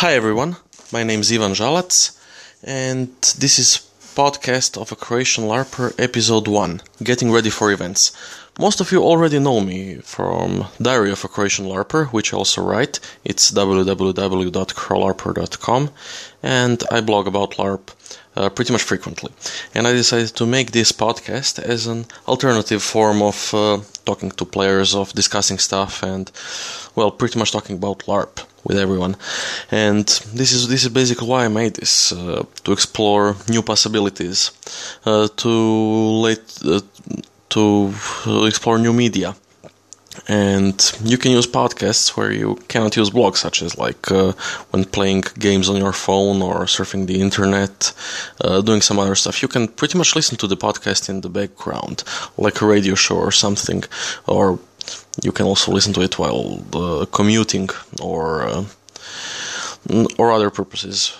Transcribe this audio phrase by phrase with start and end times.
[0.00, 0.56] Hi everyone,
[0.92, 2.14] my name is Ivan Žalac,
[2.62, 8.12] and this is podcast of a Croatian LARPer episode 1, Getting Ready for Events.
[8.60, 12.62] Most of you already know me from Diary of a Croatian LARPer, which I also
[12.62, 13.00] write.
[13.24, 15.90] It's www.crolarper.com,
[16.42, 17.90] and I blog about LARP
[18.36, 19.32] uh, pretty much frequently.
[19.74, 24.44] And I decided to make this podcast as an alternative form of uh, talking to
[24.44, 26.30] players, of discussing stuff, and
[26.94, 29.16] well, pretty much talking about LARP with everyone.
[29.70, 34.50] And this is this is basically why I made this uh, to explore new possibilities,
[35.04, 35.50] uh, to
[36.26, 36.80] let uh,
[37.50, 37.94] to
[38.46, 39.34] explore new media.
[40.28, 44.32] And you can use podcasts where you cannot use blogs, such as like uh,
[44.70, 47.92] when playing games on your phone or surfing the internet,
[48.40, 49.40] uh, doing some other stuff.
[49.40, 52.02] You can pretty much listen to the podcast in the background,
[52.36, 53.84] like a radio show or something,
[54.26, 54.58] or
[55.22, 57.68] you can also listen to it while uh, commuting
[58.02, 58.64] or uh,
[60.18, 61.16] or other purposes.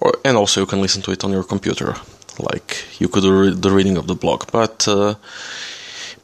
[0.00, 1.94] Or, and also you can listen to it on your computer,
[2.38, 4.50] like you could do the reading of the blog.
[4.50, 5.14] But uh,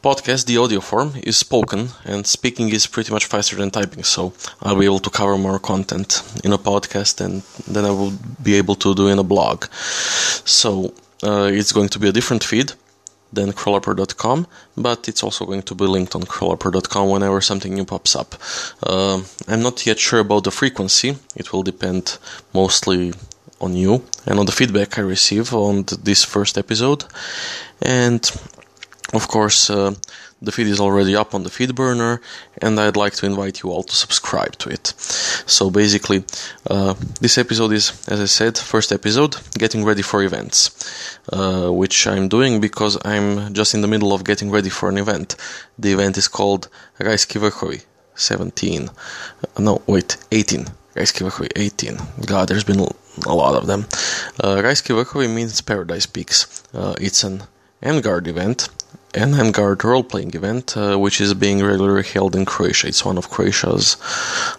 [0.02, 4.05] podcast, the audio form, is spoken, and speaking is pretty much faster than typing.
[4.05, 8.12] So I'll be able to cover more content in a podcast, than, then I will
[8.42, 9.66] be able to do in a blog.
[10.44, 12.72] So uh, it's going to be a different feed
[13.33, 18.14] than crolarper.com, but it's also going to be linked on crolarper.com whenever something new pops
[18.16, 18.34] up.
[18.83, 22.19] Uh, I'm not yet sure about the frequency, it will depend
[22.55, 23.12] mostly
[23.60, 27.05] on you and on the feedback I receive on this first episode.
[27.81, 28.22] And
[29.12, 29.94] of course, uh,
[30.42, 32.20] the feed is already up on the feed burner,
[32.60, 34.88] and I'd like to invite you all to subscribe to it.
[35.46, 36.24] So basically,
[36.68, 42.06] uh, this episode is, as I said, first episode, getting ready for events, uh, which
[42.06, 45.36] I'm doing because I'm just in the middle of getting ready for an event.
[45.78, 47.84] The event is called Rajski Vrhovi
[48.16, 48.88] 17.
[48.88, 50.66] Uh, no, wait, 18.
[50.94, 51.98] Rajski Vrhovi 18.
[52.26, 52.80] God, there's been
[53.24, 53.86] a lot of them.
[54.42, 56.64] Uh, Rajski Vrhovi means Paradise Peaks.
[56.74, 57.44] Uh, it's an
[57.82, 58.69] Endgard event
[59.15, 62.89] an Endgard role playing event, uh, which is being regularly held in Croatia.
[62.89, 63.97] It's one of Croatia's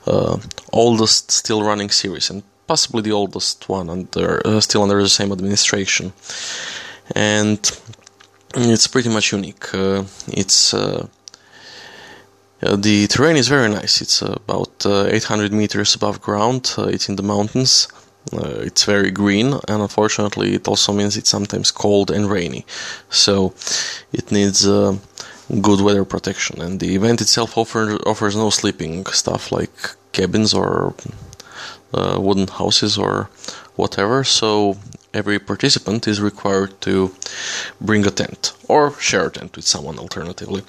[0.08, 0.38] uh,
[0.72, 5.31] oldest still running series and possibly the oldest one under uh, still under the same
[5.31, 6.13] administration.
[7.16, 7.59] And
[8.56, 9.74] it's pretty much unique.
[9.74, 11.08] Uh, it's uh,
[12.62, 14.02] uh, the terrain is very nice.
[14.02, 16.74] It's about 800 meters above ground.
[16.78, 17.88] it's in the mountains.
[18.33, 22.65] Uh, it's very green, and unfortunately, it also means it's sometimes cold and rainy.
[23.09, 23.53] So
[24.11, 24.97] it needs uh,
[25.61, 26.61] good weather protection.
[26.61, 30.93] And the event itself offer, offers no sleeping stuff like cabins or
[31.93, 33.29] uh, wooden houses or
[33.75, 34.23] whatever.
[34.23, 34.77] So
[35.13, 37.13] every participant is required to
[37.79, 40.63] bring a tent or share a tent with someone alternatively.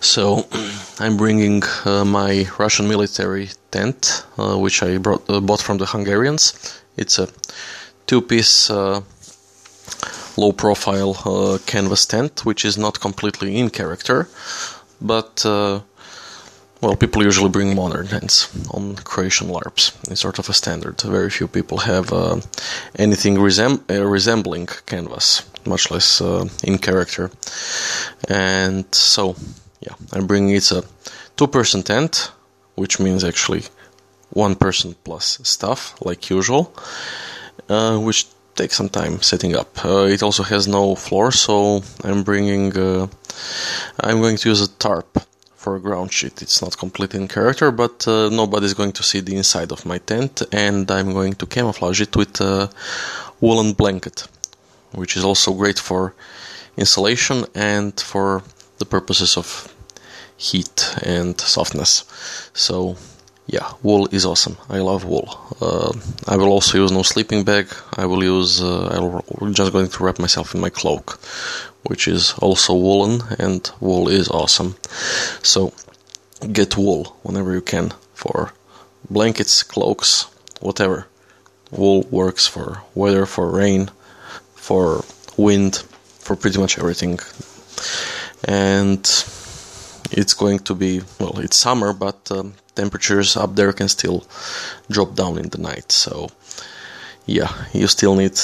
[0.00, 0.46] So
[0.98, 5.86] I'm bringing uh, my Russian military tent, uh, which I brought, uh, bought from the
[5.86, 6.44] Hungarians.
[6.98, 7.28] It's a
[8.06, 9.00] two-piece uh,
[10.36, 14.28] low-profile uh, canvas tent, which is not completely in character,
[15.00, 15.80] but uh,
[16.80, 19.92] well, people usually bring modern tents on Croatian LARPs.
[20.10, 21.00] It's sort of a standard.
[21.00, 22.40] Very few people have uh,
[22.96, 27.30] anything uh, resembling canvas, much less uh, in character.
[28.28, 29.34] And so,
[29.80, 30.84] yeah, I'm bringing it's a
[31.36, 32.30] two-person tent,
[32.76, 33.64] which means actually
[34.30, 36.72] one person plus stuff like usual,
[37.68, 39.84] uh, which takes some time setting up.
[39.84, 42.76] Uh, it also has no floor, so I'm bringing.
[42.76, 43.06] Uh,
[44.00, 45.18] I'm going to use a tarp
[45.56, 46.42] for a ground sheet.
[46.42, 49.98] It's not completely in character, but uh, nobody's going to see the inside of my
[49.98, 52.70] tent, and I'm going to camouflage it with a
[53.40, 54.26] woolen blanket,
[54.92, 56.14] which is also great for
[56.76, 58.42] insulation and for
[58.78, 59.74] the purposes of
[60.36, 62.04] heat and softness.
[62.54, 62.96] So
[63.48, 64.58] yeah, wool is awesome.
[64.68, 65.28] I love wool.
[65.58, 65.92] Uh,
[66.26, 67.66] I will also use no sleeping bag.
[67.96, 68.62] I will use.
[68.62, 71.18] Uh, I'm just going to wrap myself in my cloak,
[71.84, 74.76] which is also woolen, and wool is awesome.
[75.42, 75.72] So
[76.52, 78.52] get wool whenever you can for
[79.08, 80.26] blankets, cloaks,
[80.60, 81.06] whatever.
[81.70, 83.90] Wool works for weather, for rain,
[84.56, 85.04] for
[85.38, 85.76] wind,
[86.18, 87.18] for pretty much everything.
[88.44, 89.00] And
[90.10, 94.18] it's going to be well, it's summer, but um, temperatures up there can still
[94.94, 95.92] drop down in the night.
[95.92, 96.28] So,
[97.26, 98.36] yeah, you still need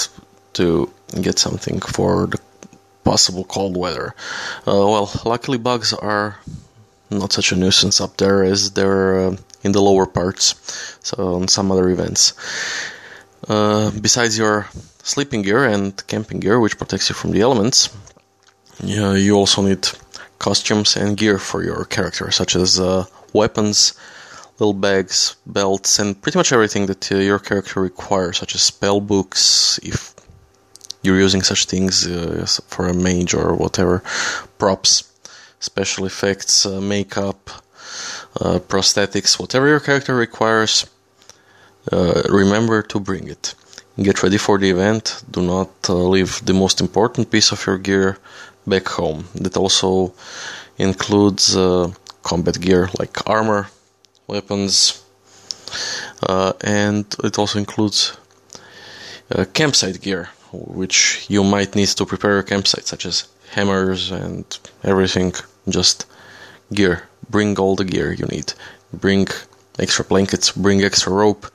[0.58, 0.90] to
[1.26, 2.38] get something for the
[3.04, 4.14] possible cold weather.
[4.66, 6.36] Uh, well, luckily, bugs are
[7.10, 10.54] not such a nuisance up there as they're uh, in the lower parts,
[11.02, 12.32] so on some other events.
[13.48, 14.66] Uh, besides your
[15.02, 17.88] sleeping gear and camping gear, which protects you from the elements,
[18.82, 19.88] you also need
[20.38, 23.94] costumes and gear for your character, such as uh, weapons,
[24.58, 29.00] little bags, belts, and pretty much everything that uh, your character requires, such as spell
[29.00, 30.14] books, if
[31.02, 34.02] you're using such things uh, for a mage or whatever,
[34.58, 35.12] props,
[35.58, 37.50] special effects, uh, makeup,
[38.40, 40.86] uh, prosthetics, whatever your character requires,
[41.92, 43.54] uh, remember to bring it.
[43.96, 45.22] Get ready for the event.
[45.30, 48.18] Do not uh, leave the most important piece of your gear
[48.66, 49.26] back home.
[49.34, 50.14] That also
[50.78, 51.54] includes
[52.22, 53.68] combat gear like armor,
[54.26, 55.04] weapons,
[56.22, 58.16] uh, and it also includes
[59.30, 64.44] uh, campsite gear, which you might need to prepare your campsite, such as hammers and
[64.82, 65.32] everything.
[65.68, 66.06] Just
[66.72, 67.08] gear.
[67.30, 68.52] Bring all the gear you need.
[68.92, 69.26] Bring
[69.78, 71.46] extra blankets, bring extra rope.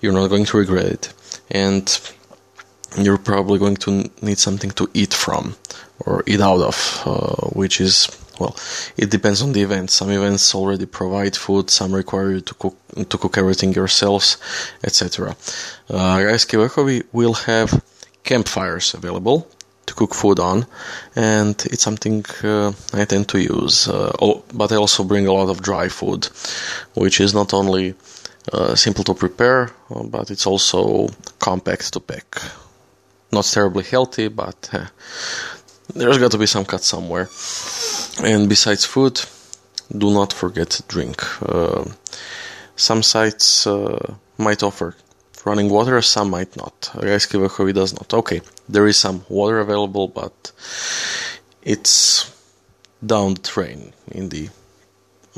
[0.00, 1.12] You're not going to regret it.
[1.50, 2.00] And
[2.96, 5.56] you're probably going to need something to eat from
[6.00, 8.08] or eat out of, uh, which is
[8.38, 8.56] well,
[8.96, 9.90] it depends on the event.
[9.90, 12.76] Some events already provide food, some require you to cook
[13.08, 14.38] to cook everything yourselves,
[14.82, 15.36] etc.
[15.90, 16.38] Uh,
[16.76, 17.82] we will have
[18.24, 19.48] campfires available
[19.86, 20.66] to cook food on,
[21.16, 23.88] and it's something uh, I tend to use.
[23.88, 26.28] Uh, oh, but I also bring a lot of dry food,
[26.94, 27.94] which is not only
[28.52, 31.08] uh, simple to prepare, but it's also
[31.38, 32.26] compact to pack.
[33.32, 34.86] Not terribly healthy, but uh,
[35.94, 37.28] there's got to be some cut somewhere.
[38.22, 39.20] And besides food,
[39.96, 41.22] do not forget to drink.
[41.42, 41.84] Uh,
[42.76, 44.94] some sites uh, might offer
[45.44, 46.90] running water, some might not.
[46.94, 48.12] Rajski does not.
[48.12, 50.52] Okay, there is some water available, but
[51.62, 52.30] it's
[53.04, 54.48] down the train in the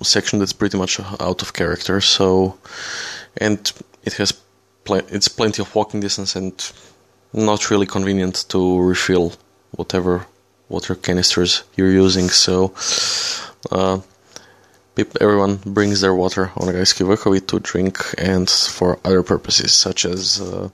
[0.03, 2.01] section that's pretty much out of character.
[2.01, 2.59] So,
[3.37, 3.61] and
[4.05, 4.33] it has
[4.85, 6.55] pl- it's plenty of walking distance and
[7.33, 9.33] not really convenient to refill
[9.73, 10.27] whatever
[10.71, 12.31] water canisters you're using.
[12.31, 12.73] So
[13.71, 14.01] uh,
[15.21, 20.41] everyone brings their water on Rajski Vrhovi to drink and for other purposes, such as
[20.41, 20.69] uh,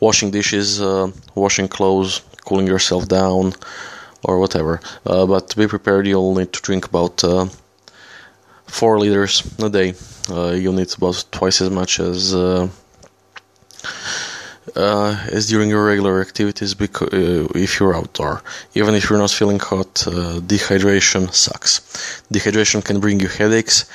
[0.00, 3.52] washing dishes, uh, washing clothes, cooling yourself down,
[4.24, 4.80] or whatever.
[5.04, 7.46] Uh, but to be prepared, you'll need to drink about uh,
[8.66, 9.94] 4 liters a day.
[10.30, 12.32] Uh, you'll need about twice as much as
[14.76, 18.42] uh, as during your regular activities because uh, if you're outdoor.
[18.74, 21.80] Even if you're not feeling hot uh, dehydration sucks.
[22.32, 23.86] Dehydration can bring you headaches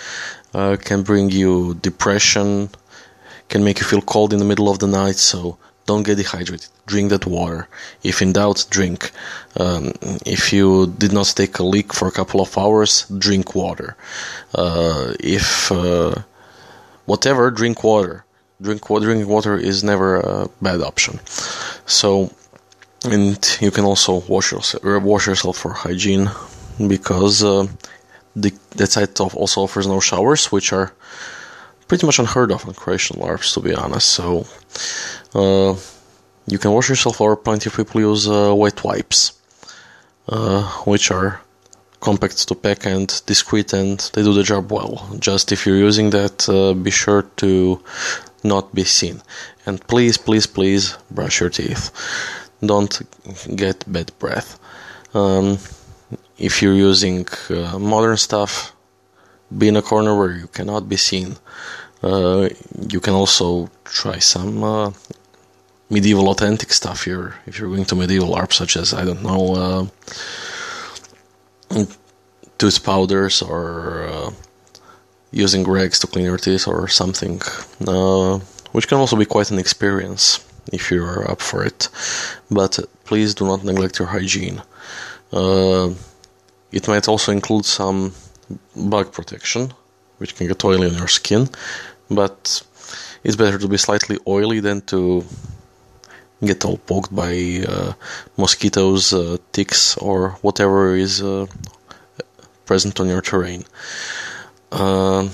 [0.54, 2.70] uh, can bring you depression
[3.50, 6.68] can make you feel cold in the middle of the night so don't get dehydrated.
[6.86, 7.70] Drink that water.
[8.04, 9.12] If in doubt drink.
[9.58, 9.94] Um,
[10.26, 13.96] if you did not take a leak for a couple of hours drink water.
[14.54, 16.16] Uh, if uh,
[17.06, 18.26] whatever drink water
[18.62, 21.20] drink water, drinking water is never a bad option.
[21.86, 22.32] So,
[23.06, 26.30] and you can also wash yourself, wash yourself for hygiene
[26.88, 27.68] because uh,
[28.36, 30.94] the, that site also offers no showers, which are
[31.88, 34.10] pretty much unheard of on Croatian LARPs, to be honest.
[34.10, 34.46] So,
[35.34, 35.76] uh,
[36.48, 39.34] you can wash yourself, or plenty of people use uh, wet wipes,
[40.30, 41.42] uh, which are
[42.00, 45.10] compact to pack and discreet, and they do the job well.
[45.20, 47.82] Just if you're using that, uh, be sure to
[48.44, 49.22] not be seen.
[49.66, 51.92] And please, please, please brush your teeth.
[52.62, 53.02] Don't
[53.56, 54.60] get bad breath.
[55.14, 55.58] Um,
[56.38, 58.74] if you're using uh, modern stuff,
[59.56, 61.38] be in a corner where you cannot be seen.
[62.04, 62.50] Uh,
[62.90, 64.92] you can also try some uh,
[65.90, 69.90] medieval authentic stuff here if you're going to medieval art, such as I don't know,
[71.74, 71.86] uh,
[72.58, 74.32] tooth powders or uh,
[75.32, 77.42] using rags to clean your teeth or something,
[77.88, 78.40] uh,
[78.72, 81.90] which can also be quite an experience if you're up for it.
[82.50, 84.62] But please do not neglect your hygiene.
[85.32, 85.90] Uh,
[86.72, 88.14] it might also include some
[88.76, 89.74] bug protection,
[90.18, 91.50] which can get oily on your skin,
[92.10, 92.62] but
[93.24, 95.24] it's better to be slightly oily than to
[96.44, 97.94] get all poked by uh,
[98.38, 101.48] mosquitoes, uh, ticks, or whatever is uh,
[102.66, 103.64] present on your terrain.
[104.72, 105.30] Uh,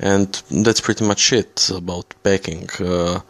[0.00, 2.68] and that's pretty much it about packing.
[2.78, 3.20] Uh,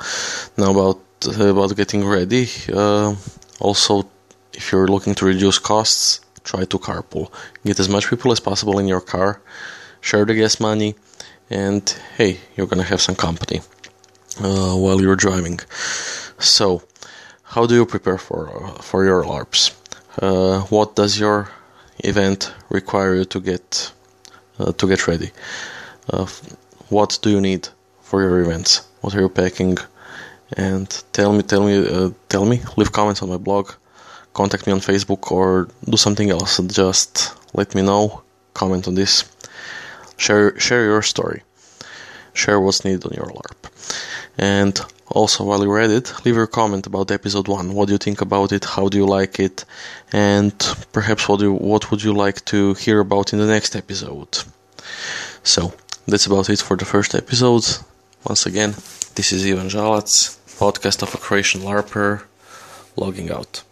[0.57, 1.01] now about
[1.39, 2.49] about getting ready.
[2.73, 3.15] Uh,
[3.61, 4.09] also,
[4.53, 7.33] if you're looking to reduce costs, try to carpool.
[7.65, 9.41] Get as much people as possible in your car.
[10.01, 10.95] Share the gas money,
[11.51, 11.83] and
[12.17, 13.61] hey, you're gonna have some company
[14.41, 15.61] uh, while you're driving.
[16.39, 16.83] So,
[17.43, 18.49] how do you prepare for
[18.81, 19.73] for your LARPs?
[20.21, 21.49] Uh, what does your
[22.05, 23.93] event require you to get
[24.73, 25.31] to get ready.
[26.11, 26.27] Uh,
[26.89, 27.69] what do you need
[28.01, 28.87] for your events?
[29.01, 29.79] What are you packing?
[30.57, 32.61] And tell me, tell me, uh, tell me.
[32.77, 33.71] Leave comments on my blog.
[34.33, 36.59] Contact me on Facebook or do something else.
[36.67, 38.23] Just let me know.
[38.55, 39.25] Comment on this.
[40.17, 41.43] Share share your story.
[42.33, 43.61] share what's needed on your LARP.
[44.39, 47.75] And also, while you read it, leave your comment about episode one.
[47.75, 48.65] What do you think about it?
[48.65, 49.65] How do you like it?
[50.13, 50.53] And
[50.93, 54.39] perhaps what you, what would you like to hear about in the next episode?
[55.43, 55.73] So
[56.07, 57.65] that's about it for the first episode.
[58.25, 58.75] Once again,
[59.15, 62.23] this is Ivan Žalac, podcast of a Croatian LARPer,
[62.97, 63.63] logging out.